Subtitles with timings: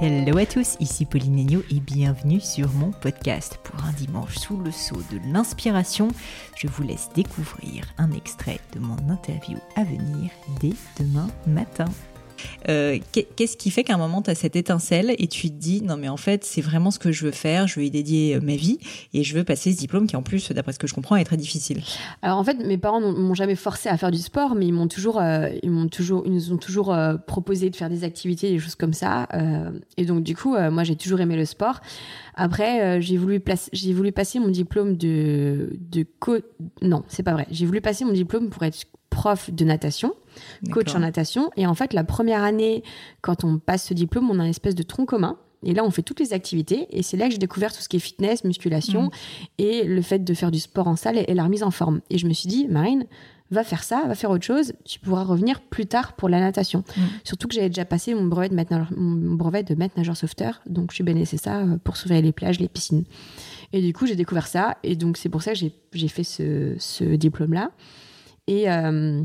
[0.00, 3.58] Hello à tous, ici Pauline Agneau et bienvenue sur mon podcast.
[3.64, 6.06] Pour un dimanche sous le sceau de l'inspiration,
[6.54, 11.86] je vous laisse découvrir un extrait de mon interview à venir dès demain matin.
[12.68, 15.82] Euh, qu'est-ce qui fait qu'à un moment, tu as cette étincelle et tu te dis,
[15.82, 18.36] non mais en fait, c'est vraiment ce que je veux faire, je veux y dédier
[18.36, 18.78] euh, ma vie
[19.14, 21.24] et je veux passer ce diplôme qui en plus, d'après ce que je comprends, est
[21.24, 21.82] très difficile.
[22.22, 24.88] Alors en fait, mes parents m'ont jamais forcé à faire du sport, mais ils m'ont
[24.88, 28.58] toujours, euh, ils m'ont toujours, ils nous ont toujours proposé de faire des activités, des
[28.58, 29.28] choses comme ça.
[29.96, 31.80] et donc du coup, moi, j'ai toujours aimé le sport.
[32.34, 33.42] Après, j'ai voulu,
[33.72, 36.36] j'ai voulu passer mon diplôme de, de co...
[36.82, 37.46] Non, c'est pas vrai.
[37.50, 40.14] J'ai voulu passer mon diplôme pour être prof de natation,
[40.70, 41.50] coach en natation.
[41.56, 42.82] Et en fait, la première année,
[43.20, 45.36] quand on passe ce diplôme, on a une espèce de tronc commun.
[45.64, 46.86] Et là, on fait toutes les activités.
[46.90, 49.10] Et c'est là que j'ai découvert tout ce qui est fitness, musculation mm.
[49.58, 52.00] et le fait de faire du sport en salle et, la remise en forme.
[52.10, 53.06] Et je me suis dit, Marine,
[53.50, 54.74] va faire ça, va faire autre chose.
[54.84, 56.84] Tu pourras revenir plus tard pour la natation.
[56.96, 57.02] Mm.
[57.24, 60.16] Surtout que j'avais déjà passé mon brevet de maître nageur, mon brevet de maître nageur
[60.16, 60.60] sauveteur.
[60.66, 63.04] Donc, je suis bénéficié ça pour surveiller les plages, les piscines.
[63.72, 64.78] Et du coup, j'ai découvert ça.
[64.84, 65.58] Et donc, c'est pour ça que
[65.92, 67.72] j'ai fait ce, ce diplôme-là.
[68.46, 69.22] Et euh,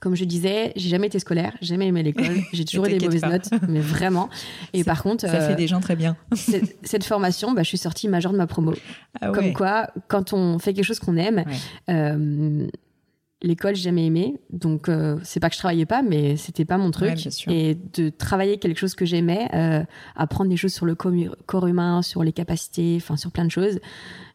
[0.00, 3.04] comme je disais, j'ai jamais été scolaire, j'ai jamais aimé l'école, j'ai toujours eu des
[3.04, 4.28] mauvaises notes, mais vraiment.
[4.72, 6.16] Et par contre, ça fait euh, des gens très bien.
[6.82, 8.74] cette, formation, bah, je suis sortie majeure de ma promo.
[9.20, 11.44] Ah comme quoi, quand on fait quelque chose qu'on aime,
[11.88, 12.66] euh,
[13.42, 14.90] l'école j'ai jamais aimé, donc
[15.22, 17.28] c'est pas que je travaillais pas, mais c'était pas mon truc.
[17.48, 19.48] et de travailler quelque chose que j'aimais,
[20.16, 23.78] apprendre des choses sur le corps humain, sur les capacités, enfin sur plein de choses,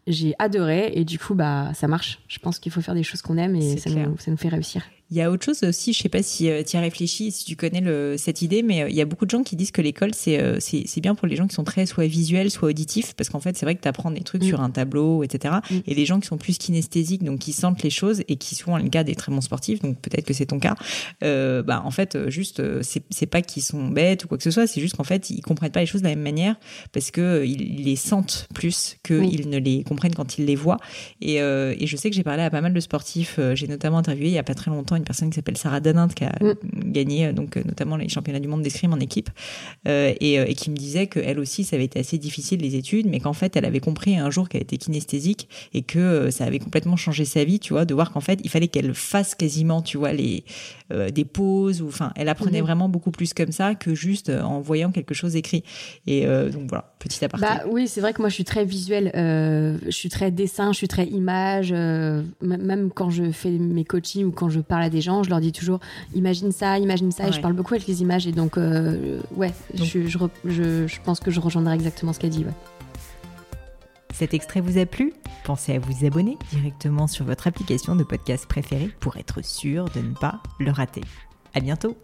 [0.09, 2.19] j'ai adoré et du coup bah ça marche.
[2.27, 4.49] Je pense qu'il faut faire des choses qu'on aime et ça nous, ça nous, fait
[4.49, 4.83] réussir.
[5.11, 7.43] Il y a autre chose aussi, je sais pas si euh, tu as réfléchi, si
[7.43, 9.71] tu connais le, cette idée, mais euh, il y a beaucoup de gens qui disent
[9.71, 12.69] que l'école, c'est euh, c'est bien pour les gens qui sont très soit visuels, soit
[12.69, 14.47] auditifs, parce qu'en fait, c'est vrai que tu apprends des trucs mm.
[14.47, 15.55] sur un tableau, etc.
[15.71, 15.75] Mm.
[15.87, 18.77] Et les gens qui sont plus kinesthésiques, donc qui sentent les choses et qui sont
[18.77, 20.75] le cas des très bons sportifs, donc peut-être que c'est ton cas,
[21.23, 24.67] euh, bah en fait, juste, c'est pas qu'ils sont bêtes ou quoi que ce soit,
[24.67, 26.55] c'est juste qu'en fait, ils comprennent pas les choses de la même manière
[26.91, 30.79] parce que ils les sentent plus qu'ils ne les comprennent quand ils les voient.
[31.19, 34.27] Et, et je sais que j'ai parlé à pas mal de sportifs, j'ai notamment interviewé
[34.27, 36.91] il y a pas très longtemps une personne qui s'appelle Sarah Danint qui a mm.
[36.91, 39.29] gagné euh, donc euh, notamment les championnats du monde d'escrime en équipe
[39.87, 43.07] euh, et, qui me disait que elle aussi ça avait été assez difficile les études
[43.07, 46.59] mais qu'en fait elle avait compris un jour qu'elle était kinesthésique et que ça avait
[46.59, 49.81] complètement changé sa vie tu vois de voir qu'en fait il fallait qu'elle fasse quasiment
[49.81, 50.43] tu vois les
[51.11, 52.63] des pauses ou enfin elle apprenait mm-hmm.
[52.63, 55.63] vraiment beaucoup plus comme ça que juste en voyant quelque chose écrit
[56.07, 59.11] et donc voilà petit aparté bah oui c'est vrai que moi je suis très visuelle
[59.13, 64.31] je suis très dessin je suis très image même quand je fais mes coachings ou
[64.31, 65.79] quand je parle à des gens je leur dis toujours
[66.15, 67.27] imagine ça, imagine ça.
[67.27, 68.27] Et je parle beaucoup avec les images.
[68.27, 72.45] Et donc, euh, ouais, je, je, pense que je rejoindrai exactement ce qu'elle dit.
[74.13, 75.13] Cet extrait vous a plu?
[75.45, 80.01] Pensez à vous abonner directement sur votre application de podcast préférée pour être sûr de
[80.01, 81.01] ne pas le rater.
[81.53, 81.95] À bientôt